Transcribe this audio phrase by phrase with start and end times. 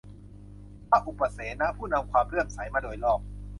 [0.89, 3.19] พระอุปเสนะ ผู้นำความเลื่อมใสมาโดยรอบ